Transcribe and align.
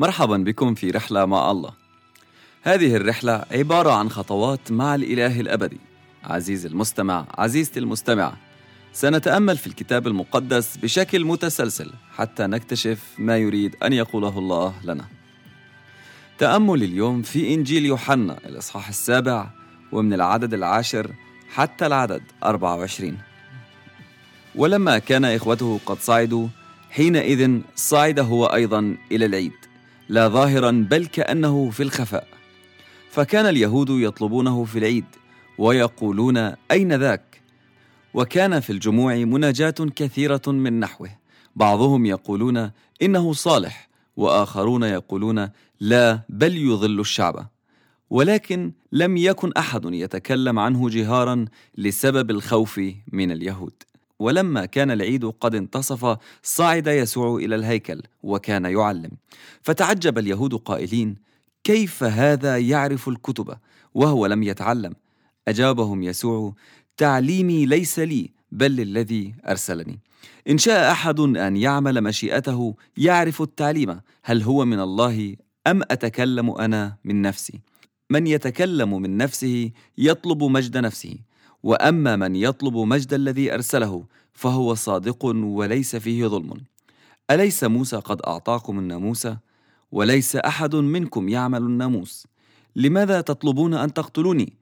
مرحبا 0.00 0.36
بكم 0.36 0.74
في 0.74 0.90
رحلة 0.90 1.26
مع 1.26 1.50
الله. 1.50 1.70
هذه 2.62 2.96
الرحلة 2.96 3.44
عبارة 3.50 3.92
عن 3.92 4.10
خطوات 4.10 4.72
مع 4.72 4.94
الإله 4.94 5.40
الأبدي. 5.40 5.80
عزيزي 6.24 6.68
المستمع، 6.68 7.26
عزيزتي 7.38 7.80
المستمعة، 7.80 8.36
سنتأمل 8.92 9.56
في 9.56 9.66
الكتاب 9.66 10.06
المقدس 10.06 10.76
بشكل 10.76 11.24
متسلسل 11.24 11.90
حتى 12.16 12.46
نكتشف 12.46 13.14
ما 13.18 13.36
يريد 13.36 13.76
أن 13.82 13.92
يقوله 13.92 14.38
الله 14.38 14.74
لنا. 14.84 15.04
تأمل 16.38 16.82
اليوم 16.82 17.22
في 17.22 17.54
إنجيل 17.54 17.86
يوحنا 17.86 18.38
الإصحاح 18.46 18.88
السابع 18.88 19.50
ومن 19.92 20.12
العدد 20.12 20.54
العاشر 20.54 21.10
حتى 21.50 21.86
العدد 21.86 22.22
24. 22.44 23.18
ولما 24.54 24.98
كان 24.98 25.24
إخوته 25.24 25.80
قد 25.86 25.98
صعدوا 25.98 26.48
حينئذ 26.90 27.60
صعد 27.76 28.18
هو 28.18 28.46
أيضا 28.46 28.96
إلى 29.12 29.26
العيد 29.26 29.67
لا 30.08 30.28
ظاهرا 30.28 30.86
بل 30.90 31.06
كأنه 31.06 31.70
في 31.70 31.82
الخفاء. 31.82 32.26
فكان 33.10 33.46
اليهود 33.46 33.90
يطلبونه 33.90 34.64
في 34.64 34.78
العيد 34.78 35.04
ويقولون 35.58 36.36
أين 36.70 36.92
ذاك؟ 36.92 37.42
وكان 38.14 38.60
في 38.60 38.70
الجموع 38.70 39.14
مناجاة 39.14 39.74
كثيرة 39.96 40.42
من 40.46 40.80
نحوه. 40.80 41.10
بعضهم 41.56 42.06
يقولون 42.06 42.70
إنه 43.02 43.32
صالح 43.32 43.88
وآخرون 44.16 44.82
يقولون 44.82 45.48
لا 45.80 46.20
بل 46.28 46.56
يضل 46.56 47.00
الشعب. 47.00 47.48
ولكن 48.10 48.72
لم 48.92 49.16
يكن 49.16 49.52
أحد 49.52 49.84
يتكلم 49.84 50.58
عنه 50.58 50.88
جهارا 50.88 51.44
لسبب 51.78 52.30
الخوف 52.30 52.80
من 53.12 53.32
اليهود. 53.32 53.87
ولما 54.18 54.66
كان 54.66 54.90
العيد 54.90 55.24
قد 55.24 55.54
انتصف 55.54 56.18
صعد 56.42 56.86
يسوع 56.86 57.36
إلى 57.36 57.54
الهيكل 57.54 58.02
وكان 58.22 58.64
يعلم. 58.64 59.10
فتعجب 59.62 60.18
اليهود 60.18 60.54
قائلين 60.54 61.16
كيف 61.64 62.04
هذا 62.04 62.58
يعرف 62.58 63.08
الكتب؟ 63.08 63.56
وهو 63.94 64.26
لم 64.26 64.42
يتعلم. 64.42 64.94
أجابهم 65.48 66.02
يسوع 66.02 66.54
تعليمي 66.96 67.66
ليس 67.66 67.98
لي 67.98 68.30
بل 68.52 68.70
للذي 68.70 69.34
أرسلني. 69.48 70.00
إن 70.48 70.58
شاء 70.58 70.92
أحد 70.92 71.20
أن 71.20 71.56
يعمل 71.56 72.00
مشيئته 72.00 72.74
يعرف 72.96 73.42
التعليم 73.42 74.00
هل 74.24 74.42
هو 74.42 74.64
من 74.64 74.80
الله 74.80 75.36
أم 75.66 75.82
أتكلم 75.82 76.50
أنا 76.50 76.96
من 77.04 77.22
نفسي؟ 77.22 77.60
من 78.10 78.26
يتكلم 78.26 79.02
من 79.02 79.16
نفسه 79.16 79.70
يطلب 79.98 80.44
مجد 80.44 80.76
نفسه. 80.76 81.18
وأما 81.62 82.16
من 82.16 82.36
يطلب 82.36 82.76
مجد 82.76 83.14
الذي 83.14 83.54
أرسله 83.54 84.04
فهو 84.32 84.74
صادق 84.74 85.24
وليس 85.24 85.96
فيه 85.96 86.26
ظلم. 86.26 86.60
أليس 87.30 87.64
موسى 87.64 87.96
قد 87.96 88.20
أعطاكم 88.26 88.78
الناموس؟ 88.78 89.28
وليس 89.92 90.36
أحد 90.36 90.74
منكم 90.76 91.28
يعمل 91.28 91.62
الناموس. 91.62 92.26
لماذا 92.76 93.20
تطلبون 93.20 93.74
أن 93.74 93.92
تقتلوني؟ 93.92 94.52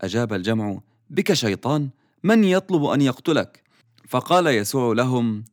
أجاب 0.00 0.32
الجمع 0.32 0.78
بك 1.10 1.32
شيطان 1.32 1.88
من 2.24 2.44
يطلب 2.44 2.84
أن 2.84 3.00
يقتلك؟ 3.00 3.62
فقال 4.08 4.46
يسوع 4.46 4.94
لهم 4.94 5.44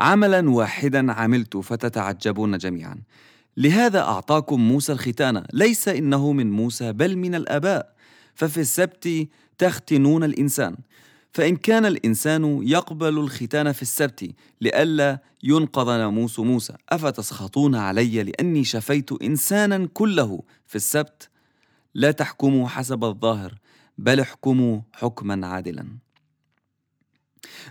عملا 0.00 0.50
واحدا 0.50 1.12
عملت 1.12 1.56
فتتعجبون 1.56 2.58
جميعا. 2.58 2.96
لهذا 3.56 4.00
أعطاكم 4.00 4.60
موسى 4.60 4.92
الختان 4.92 5.44
ليس 5.52 5.88
إنه 5.88 6.32
من 6.32 6.50
موسى 6.50 6.92
بل 6.92 7.16
من 7.16 7.34
الآباء. 7.34 7.94
ففي 8.34 8.60
السبت 8.60 9.28
تختنون 9.58 10.24
الإنسان. 10.24 10.76
فإن 11.32 11.56
كان 11.56 11.86
الإنسان 11.86 12.60
يقبل 12.62 13.18
الختان 13.18 13.72
في 13.72 13.82
السبت 13.82 14.34
لئلا 14.60 15.18
ينقض 15.42 15.88
ناموس 15.88 16.38
موسى 16.38 16.72
أفتسخطون 16.88 17.74
علي 17.74 18.22
لأني 18.22 18.64
شفيت 18.64 19.22
إنسانا 19.22 19.88
كله 19.94 20.42
في 20.66 20.76
السبت؟ 20.76 21.30
لا 21.94 22.10
تحكموا 22.10 22.68
حسب 22.68 23.04
الظاهر 23.04 23.54
بل 23.98 24.20
احكموا 24.20 24.80
حكما 24.92 25.46
عادلا. 25.46 25.86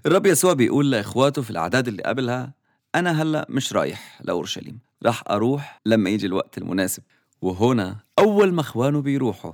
الرب 0.06 0.26
يسوع 0.26 0.54
بيقول 0.54 0.92
لإخواته 0.92 1.42
في 1.42 1.50
الأعداد 1.50 1.88
اللي 1.88 2.04
قبلها 2.04 2.54
أنا 2.96 3.22
هلأ 3.22 3.46
مش 3.50 3.74
رايح 3.74 4.22
لأورشليم 4.24 4.80
راح 5.06 5.24
أروح 5.30 5.82
لما 5.86 6.10
يجي 6.10 6.26
الوقت 6.26 6.58
المناسب. 6.58 7.04
وهنا 7.42 8.00
أول 8.20 8.54
ما 8.54 8.62
إخوانه 8.62 9.02
بيروحوا 9.02 9.54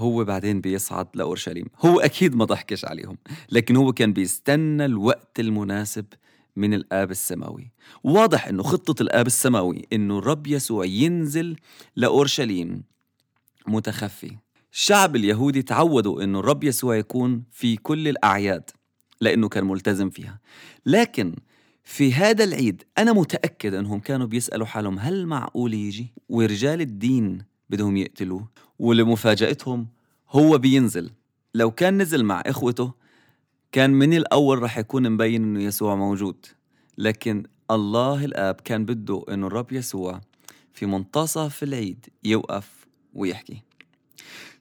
هو 0.00 0.24
بعدين 0.24 0.60
بيصعد 0.60 1.08
لأورشليم. 1.14 1.66
هو 1.80 2.00
أكيد 2.00 2.34
ما 2.36 2.44
ضحكش 2.44 2.84
عليهم 2.84 3.18
لكن 3.50 3.76
هو 3.76 3.92
كان 3.92 4.12
بيستنى 4.12 4.84
الوقت 4.84 5.40
المناسب 5.40 6.06
من 6.56 6.74
الآب 6.74 7.10
السماوي. 7.10 7.70
واضح 8.04 8.46
أنه 8.46 8.62
خطة 8.62 9.02
الآب 9.02 9.26
السماوي 9.26 9.82
أنه 9.92 10.18
الرب 10.18 10.46
يسوع 10.46 10.84
ينزل 10.84 11.56
لأورشليم 11.96 12.82
متخفي. 13.68 14.36
الشعب 14.72 15.16
اليهودي 15.16 15.62
تعودوا 15.62 16.22
أنه 16.22 16.38
الرب 16.38 16.64
يسوع 16.64 16.96
يكون 16.96 17.42
في 17.50 17.76
كل 17.76 18.08
الأعياد 18.08 18.70
لأنه 19.20 19.48
كان 19.48 19.64
ملتزم 19.64 20.10
فيها. 20.10 20.40
لكن 20.86 21.34
في 21.84 22.12
هذا 22.12 22.44
العيد 22.44 22.82
أنا 22.98 23.12
متأكد 23.12 23.74
أنهم 23.74 24.00
كانوا 24.00 24.26
بيسألوا 24.26 24.66
حالهم 24.66 24.98
هل 24.98 25.26
معقول 25.26 25.74
يجي؟ 25.74 26.12
ورجال 26.28 26.80
الدين 26.80 27.49
بدهم 27.70 27.96
يقتلوه. 27.96 28.48
ولمفاجأتهم 28.78 29.88
هو 30.30 30.58
بينزل. 30.58 31.10
لو 31.54 31.70
كان 31.70 32.02
نزل 32.02 32.24
مع 32.24 32.42
إخوته 32.46 32.92
كان 33.72 33.90
من 33.90 34.14
الأول 34.14 34.62
رح 34.62 34.78
يكون 34.78 35.10
مبين 35.10 35.42
إنه 35.42 35.62
يسوع 35.62 35.94
موجود. 35.94 36.46
لكن 36.98 37.42
الله 37.70 38.24
الآب 38.24 38.54
كان 38.54 38.84
بده 38.84 39.24
إنه 39.30 39.46
الرب 39.46 39.72
يسوع 39.72 40.20
في 40.72 40.86
منتصف 40.86 41.62
العيد 41.62 42.06
يوقف 42.24 42.86
ويحكي. 43.14 43.62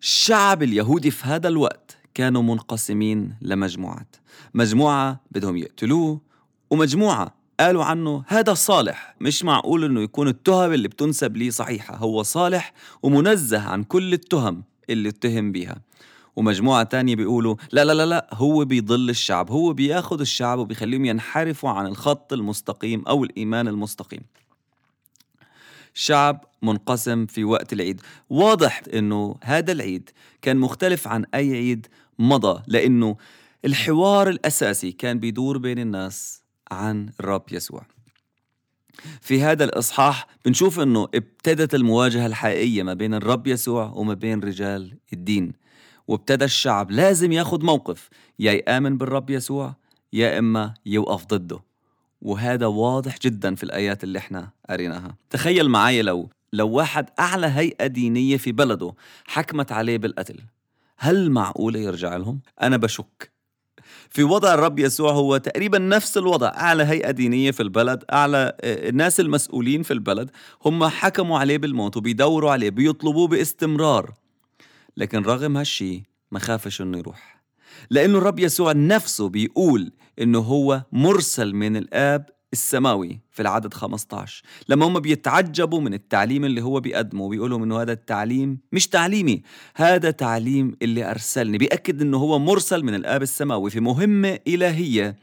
الشعب 0.01 0.63
اليهودي 0.63 1.11
في 1.11 1.27
هذا 1.27 1.47
الوقت 1.47 1.97
كانوا 2.13 2.41
منقسمين 2.41 3.35
لمجموعات. 3.41 4.15
مجموعة 4.53 5.21
بدهم 5.31 5.57
يقتلوه 5.57 6.21
ومجموعة 6.69 7.38
قالوا 7.59 7.83
عنه 7.83 8.23
هذا 8.27 8.53
صالح 8.53 9.15
مش 9.21 9.43
معقول 9.43 9.83
إنه 9.83 10.01
يكون 10.01 10.27
التهم 10.27 10.73
اللي 10.73 10.87
بتنسب 10.87 11.37
ليه 11.37 11.49
صحيحة. 11.49 11.95
هو 11.95 12.23
صالح 12.23 12.73
ومنزه 13.03 13.59
عن 13.59 13.83
كل 13.83 14.13
التهم 14.13 14.63
اللي 14.89 15.09
اتهم 15.09 15.51
بيها. 15.51 15.81
ومجموعة 16.35 16.83
تانية 16.83 17.15
بيقولوا 17.15 17.55
لا 17.71 17.85
لا 17.85 17.93
لا 17.93 18.05
لا 18.05 18.29
هو 18.33 18.65
بيضل 18.65 19.09
الشعب. 19.09 19.51
هو 19.51 19.73
بياخد 19.73 20.21
الشعب 20.21 20.59
وبيخليهم 20.59 21.05
ينحرفوا 21.05 21.69
عن 21.69 21.85
الخط 21.85 22.33
المستقيم 22.33 23.03
أو 23.07 23.23
الإيمان 23.23 23.67
المستقيم. 23.67 24.21
شعب 25.93 26.45
منقسم 26.61 27.25
في 27.25 27.43
وقت 27.43 27.73
العيد. 27.73 28.01
واضح 28.29 28.81
إنه 28.93 29.35
هذا 29.43 29.71
العيد 29.71 30.09
كان 30.41 30.57
مختلف 30.57 31.07
عن 31.07 31.25
أي 31.35 31.51
عيد 31.51 31.87
مضى 32.19 32.63
لأنه 32.67 33.15
الحوار 33.65 34.29
الأساسي 34.29 34.91
كان 34.91 35.19
بيدور 35.19 35.57
بين 35.57 35.79
الناس 35.79 36.38
عن 36.71 37.09
الرب 37.19 37.43
يسوع. 37.51 37.85
في 39.21 39.41
هذا 39.41 39.63
الإصحاح 39.63 40.27
بنشوف 40.45 40.79
أنه 40.79 41.07
ابتدت 41.15 41.75
المواجهة 41.75 42.25
الحقيقية 42.25 42.83
ما 42.83 42.93
بين 42.93 43.13
الرب 43.13 43.47
يسوع 43.47 43.91
وما 43.95 44.13
بين 44.13 44.39
رجال 44.39 44.97
الدين. 45.13 45.53
وابتدى 46.07 46.45
الشعب 46.45 46.91
لازم 46.91 47.31
ياخد 47.31 47.63
موقف 47.63 48.09
يا 48.39 48.51
يآمن 48.51 48.97
بالرب 48.97 49.29
يسوع 49.29 49.75
يا 50.13 50.39
إما 50.39 50.73
يوقف 50.85 51.25
ضده. 51.25 51.59
وهذا 52.21 52.65
واضح 52.65 53.17
جدا 53.19 53.55
في 53.55 53.63
الآيات 53.63 54.03
اللي 54.03 54.19
إحنا 54.19 54.49
قريناها. 54.69 55.15
تخيل 55.29 55.69
معي 55.69 56.01
لو 56.01 56.29
لو 56.53 56.69
واحد 56.69 57.09
أعلى 57.19 57.47
هيئة 57.47 57.87
دينية 57.87 58.37
في 58.37 58.51
بلده 58.51 58.93
حكمت 59.27 59.71
عليه 59.71 59.97
بالقتل 59.97 60.39
هل 60.97 61.31
معقولة 61.31 61.79
يرجع 61.79 62.15
لهم؟ 62.15 62.39
أنا 62.61 62.77
بشك. 62.77 63.31
في 64.09 64.23
وضع 64.23 64.53
الرب 64.53 64.79
يسوع 64.79 65.11
هو 65.11 65.37
تقريبا 65.37 65.79
نفس 65.79 66.17
الوضع. 66.17 66.47
أعلى 66.47 66.83
هيئة 66.83 67.11
دينية 67.11 67.51
في 67.51 67.63
البلد 67.63 68.03
أعلى 68.13 68.53
آه، 68.61 68.89
الناس 68.89 69.19
المسؤولين 69.19 69.83
في 69.83 69.93
البلد 69.93 70.31
هم 70.65 70.83
حكموا 70.85 71.39
عليه 71.39 71.57
بالموت 71.57 71.97
وبيدوروا 71.97 72.51
عليه 72.51 72.69
بيطلبوه 72.69 73.27
باستمرار. 73.27 74.13
لكن 74.97 75.21
رغم 75.21 75.57
هالشي 75.57 76.03
ما 76.31 76.39
خافش 76.39 76.81
إنه 76.81 76.97
يروح. 76.97 77.41
لأنه 77.89 78.17
الرب 78.17 78.39
يسوع 78.39 78.71
نفسه 78.71 79.29
بيقول 79.29 79.91
إنه 80.21 80.39
هو 80.39 80.81
مرسل 80.91 81.53
من 81.53 81.77
الآب 81.77 82.29
السماوي 82.53 83.19
في 83.31 83.41
العدد 83.41 83.73
15 83.73 84.43
لما 84.69 84.85
هم 84.87 84.99
بيتعجبوا 84.99 85.81
من 85.81 85.93
التعليم 85.93 86.45
اللي 86.45 86.61
هو 86.61 86.79
بيقدمه 86.79 87.29
بيقولوا 87.29 87.57
إنه 87.65 87.81
هذا 87.81 87.91
التعليم 87.91 88.59
مش 88.71 88.87
تعليمي 88.87 89.41
هذا 89.75 90.11
تعليم 90.11 90.75
اللي 90.81 91.11
أرسلني. 91.11 91.57
بيأكد 91.57 92.01
إنه 92.01 92.17
هو 92.17 92.39
مرسل 92.39 92.83
من 92.83 92.95
الآب 92.95 93.21
السماوي 93.21 93.69
في 93.69 93.79
مهمة 93.79 94.39
إلهية 94.47 95.15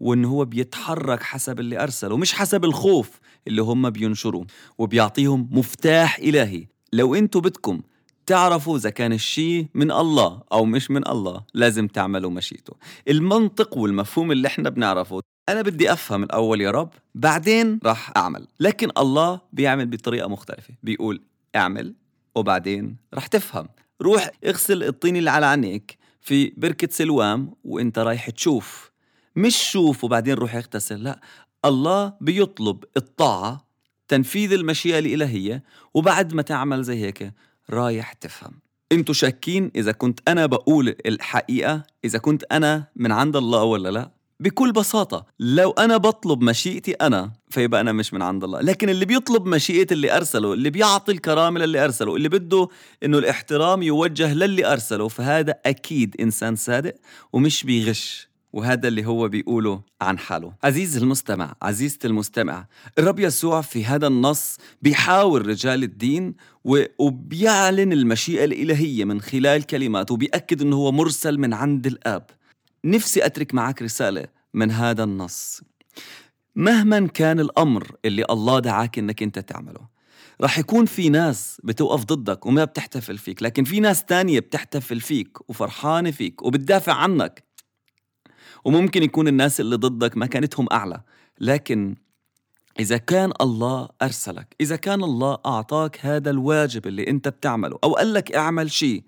وانه 0.00 0.28
هو 0.28 0.44
بيتحرك 0.44 1.22
حسب 1.22 1.60
اللي 1.60 1.82
أرسله 1.82 2.16
مش 2.16 2.32
حسب 2.32 2.64
الخوف 2.64 3.20
اللي 3.48 3.62
هم 3.62 3.90
بينشروه. 3.90 4.46
وبيعطيهم 4.78 5.48
مفتاح 5.52 6.18
إلهي. 6.18 6.66
لو 6.92 7.14
أنتوا 7.14 7.40
بدكم 7.40 7.80
تعرفوا 8.26 8.76
إذا 8.76 8.90
كان 8.90 9.12
الشيء 9.12 9.66
من 9.74 9.90
الله 9.92 10.42
أو 10.52 10.64
مش 10.64 10.90
من 10.90 11.08
الله 11.08 11.44
لازم 11.54 11.86
تعملوا 11.86 12.30
مشيئته 12.30 12.72
المنطق 13.08 13.78
والمفهوم 13.78 14.32
اللي 14.32 14.48
إحنا 14.48 14.70
بنعرفه 14.70 15.20
أنا 15.48 15.62
بدي 15.62 15.92
أفهم 15.92 16.22
الأول 16.22 16.60
يا 16.60 16.70
رب 16.70 16.90
بعدين 17.14 17.80
راح 17.84 18.12
أعمل. 18.16 18.46
لكن 18.60 18.90
الله 18.98 19.40
بيعمل 19.52 19.86
بطريقة 19.86 20.28
مختلفة. 20.28 20.74
بيقول 20.82 21.20
اعمل 21.56 21.94
وبعدين 22.34 22.96
راح 23.14 23.26
تفهم. 23.26 23.68
روح 24.02 24.30
اغسل 24.46 24.82
الطين 24.82 25.16
اللي 25.16 25.30
على 25.30 25.46
عينيك 25.46 25.98
في 26.20 26.52
بركة 26.56 26.88
سلوام 26.90 27.54
وإنت 27.64 27.98
رايح 27.98 28.30
تشوف. 28.30 28.90
مش 29.36 29.56
شوف 29.70 30.04
وبعدين 30.04 30.34
روح 30.34 30.54
اغتسل 30.54 31.02
لا. 31.02 31.20
الله 31.64 32.12
بيطلب 32.20 32.84
الطاعة 32.96 33.66
تنفيذ 34.08 34.52
المشيئة 34.52 34.98
الإلهية 34.98 35.62
وبعد 35.94 36.34
ما 36.34 36.42
تعمل 36.42 36.82
زي 36.82 37.00
هيك 37.04 37.32
رايح 37.70 38.12
تفهم. 38.12 38.52
أنتوا 38.92 39.14
شاكين 39.14 39.70
إذا 39.76 39.92
كنت 39.92 40.20
أنا 40.28 40.46
بقول 40.46 40.96
الحقيقة 41.06 41.82
إذا 42.04 42.18
كنت 42.18 42.44
أنا 42.52 42.84
من 42.96 43.12
عند 43.12 43.36
الله 43.36 43.62
ولا 43.62 43.88
لا؟ 43.88 44.10
بكل 44.40 44.72
بساطة 44.72 45.26
لو 45.40 45.70
أنا 45.70 45.96
بطلب 45.96 46.42
مشيئتي 46.42 46.92
أنا 46.92 47.32
فيبقى 47.50 47.80
أنا 47.80 47.92
مش 47.92 48.14
من 48.14 48.22
عند 48.22 48.44
الله. 48.44 48.60
لكن 48.60 48.88
اللي 48.88 49.04
بيطلب 49.04 49.46
مشيئة 49.46 49.86
اللي 49.92 50.16
أرسله 50.16 50.52
اللي 50.52 50.70
بيعطي 50.70 51.12
الكرامة 51.12 51.60
للي 51.60 51.84
أرسله 51.84 52.16
اللي 52.16 52.28
بده 52.28 52.68
إنه 53.02 53.18
الاحترام 53.18 53.82
يوجه 53.82 54.34
للي 54.34 54.72
أرسله 54.72 55.08
فهذا 55.08 55.54
أكيد 55.66 56.16
إنسان 56.20 56.56
صادق 56.56 56.94
ومش 57.32 57.64
بيغش. 57.64 58.28
وهذا 58.56 58.88
اللي 58.88 59.06
هو 59.06 59.28
بيقوله 59.28 59.82
عن 60.00 60.18
حاله. 60.18 60.52
عزيز 60.64 60.96
المستمع 60.96 61.54
عزيزتي 61.62 62.06
المستمع 62.06 62.66
الرب 62.98 63.18
يسوع 63.18 63.60
في 63.60 63.84
هذا 63.84 64.06
النص 64.06 64.56
بيحاور 64.82 65.46
رجال 65.46 65.82
الدين 65.82 66.34
وبيعلن 66.98 67.92
المشيئة 67.92 68.44
الإلهية 68.44 69.04
من 69.04 69.20
خلال 69.20 69.62
كلماته 69.62 70.14
وبيأكد 70.14 70.62
أنه 70.62 70.76
هو 70.76 70.92
مرسل 70.92 71.38
من 71.38 71.54
عند 71.54 71.86
الآب. 71.86 72.26
نفسي 72.84 73.26
أترك 73.26 73.54
معك 73.54 73.82
رسالة 73.82 74.24
من 74.54 74.70
هذا 74.70 75.04
النص. 75.04 75.60
مهما 76.54 77.06
كان 77.06 77.40
الأمر 77.40 77.96
اللي 78.04 78.24
الله 78.30 78.58
دعاك 78.58 78.98
إنك 78.98 79.22
أنت 79.22 79.38
تعمله 79.38 79.96
رح 80.40 80.58
يكون 80.58 80.86
في 80.86 81.08
ناس 81.08 81.60
بتوقف 81.64 82.04
ضدك 82.04 82.46
وما 82.46 82.64
بتحتفل 82.64 83.18
فيك 83.18 83.42
لكن 83.42 83.64
في 83.64 83.80
ناس 83.80 84.04
تانية 84.04 84.40
بتحتفل 84.40 85.00
فيك 85.00 85.50
وفرحانة 85.50 86.10
فيك 86.10 86.42
وبتدافع 86.42 86.92
عنك. 86.92 87.45
وممكن 88.66 89.02
يكون 89.02 89.28
الناس 89.28 89.60
اللي 89.60 89.76
ضدك 89.76 90.16
مكانتهم 90.16 90.66
أعلى. 90.72 91.00
لكن 91.40 91.96
إذا 92.80 92.96
كان 92.96 93.32
الله 93.40 93.88
أرسلك 94.02 94.56
إذا 94.60 94.76
كان 94.76 95.04
الله 95.04 95.38
أعطاك 95.46 95.98
هذا 96.00 96.30
الواجب 96.30 96.86
اللي 96.86 97.10
أنت 97.10 97.28
بتعمله 97.28 97.78
أو 97.84 97.94
قال 97.94 98.14
لك 98.14 98.32
اعمل 98.32 98.70
شيء 98.70 99.02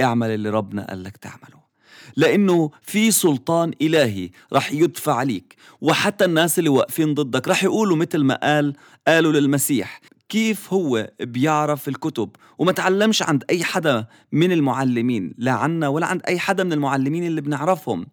اعمل 0.00 0.30
اللي 0.30 0.50
ربنا 0.50 0.86
قال 0.86 1.02
لك 1.02 1.16
تعمله. 1.16 1.58
لأنه 2.16 2.70
في 2.82 3.10
سلطان 3.10 3.72
إلهي 3.82 4.30
رح 4.52 4.72
يدفع 4.72 5.14
عليك 5.14 5.56
وحتى 5.80 6.24
الناس 6.24 6.58
اللي 6.58 6.70
واقفين 6.70 7.14
ضدك 7.14 7.48
رح 7.48 7.64
يقولوا 7.64 7.96
مثل 7.96 8.18
ما 8.18 8.34
قال 8.34 8.74
قالوا 9.08 9.32
للمسيح. 9.32 10.00
كيف 10.28 10.72
هو 10.72 11.10
بيعرف 11.20 11.88
الكتب؟ 11.88 12.30
وما 12.58 12.72
تعلمش 12.72 13.22
عند 13.22 13.44
أي 13.50 13.64
حدا 13.64 14.06
من 14.32 14.52
المعلمين 14.52 15.34
لا 15.38 15.52
عنا 15.52 15.88
ولا 15.88 16.06
عند 16.06 16.22
أي 16.28 16.38
حدا 16.38 16.64
من 16.64 16.72
المعلمين 16.72 17.26
اللي 17.26 17.40
بنعرفهم. 17.40 18.06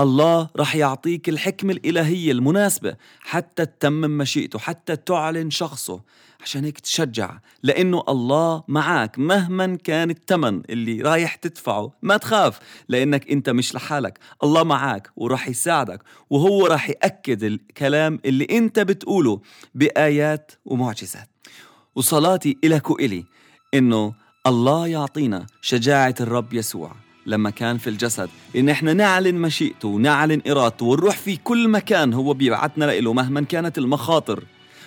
الله 0.00 0.48
رح 0.56 0.76
يعطيك 0.76 1.28
الحكمة 1.28 1.72
الإلهية 1.72 2.32
المناسبة 2.32 2.96
حتى 3.20 3.66
تتمم 3.66 4.18
مشيئته 4.18 4.58
حتى 4.58 4.96
تعلن 4.96 5.50
شخصه 5.50 6.00
عشان 6.40 6.64
هيك 6.64 6.80
تشجع 6.80 7.38
لأنه 7.62 8.02
الله 8.08 8.62
معك 8.68 9.18
مهما 9.18 9.76
كان 9.84 10.10
الثمن 10.10 10.62
اللي 10.70 11.02
رايح 11.02 11.34
تدفعه. 11.34 11.92
ما 12.02 12.16
تخاف 12.16 12.58
لأنك 12.88 13.30
أنت 13.30 13.50
مش 13.50 13.74
لحالك. 13.74 14.18
الله 14.44 14.64
معك 14.64 15.10
ورح 15.16 15.48
يساعدك 15.48 16.02
وهو 16.30 16.66
رح 16.66 16.90
يأكد 16.90 17.42
الكلام 17.42 18.18
اللي 18.24 18.46
أنت 18.50 18.80
بتقوله 18.80 19.40
بآيات 19.74 20.52
ومعجزات. 20.64 21.28
وصلاتي 21.94 22.58
إلك 22.64 22.90
وإلي 22.90 23.24
إنه 23.74 24.14
الله 24.46 24.86
يعطينا 24.86 25.46
شجاعة 25.62 26.14
الرب 26.20 26.52
يسوع. 26.52 27.07
لما 27.28 27.50
كان 27.50 27.78
في 27.78 27.90
الجسد. 27.90 28.28
إن 28.56 28.68
إحنا 28.68 28.92
نعلن 28.92 29.34
مشيئته 29.34 29.88
ونعلن 29.88 30.42
إرادته 30.50 30.86
ونروح 30.86 31.16
في 31.16 31.36
كل 31.36 31.68
مكان 31.68 32.12
هو 32.14 32.32
بيبعتنا 32.34 32.84
له 32.84 33.12
مهما 33.12 33.40
كانت 33.40 33.78
المخاطر. 33.78 34.44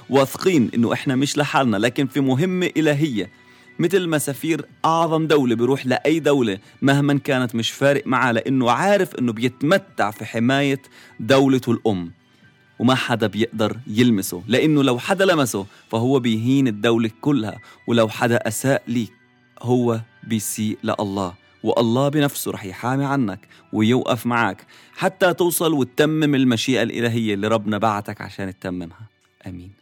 واثقين 0.10 0.72
إنه 0.76 0.94
إحنا 0.94 1.16
مش 1.16 1.38
لحالنا 1.38 1.78
لكن 1.78 2.08
في 2.08 2.20
مهمة 2.20 2.70
إلهية. 2.78 3.30
مثل 3.80 4.08
ما 4.08 4.18
سفير 4.18 4.66
أعظم 4.86 5.28
دولة 5.28 5.56
بيروح 5.56 5.86
لأي 5.86 6.20
دولة 6.20 6.58
مهما 6.82 7.14
كانت 7.14 7.56
مش 7.56 7.72
فارق 7.72 8.08
معاه 8.08 8.32
لأنه 8.32 8.72
عارف 8.72 9.16
إنه 9.16 9.34
بيتمتع 9.34 10.12
في 10.12 10.26
حماية 10.26 10.82
دولته 11.20 11.72
الأم. 11.72 12.12
وما 12.80 12.96
حدا 12.96 13.28
بيقدر 13.28 13.78
يلمسه 13.88 14.44
لأنه 14.48 14.84
لو 14.84 15.00
حدا 15.00 15.26
لمسه 15.26 15.66
فهو 15.92 16.20
بيهين 16.20 16.68
الدولة 16.68 17.10
كلها. 17.22 17.60
ولو 17.88 18.10
حدا 18.10 18.48
أساء 18.48 18.84
ليك 18.88 19.14
هو 19.62 20.02
بيسيء 20.24 20.78
لله. 20.84 21.41
والله 21.64 22.10
بنفسه 22.10 22.52
رح 22.52 22.66
يحامي 22.66 23.06
عنك 23.06 23.40
ويوقف 23.74 24.26
معك 24.26 24.66
حتى 24.96 25.34
توصل 25.34 25.74
وتتمم 25.74 26.36
المشيئة 26.36 26.84
الإلهية 26.84 27.34
اللي 27.34 27.48
ربنا 27.48 27.78
بعتك 27.78 28.22
عشان 28.22 28.60
تتممها. 28.60 29.08
آمين. 29.48 29.81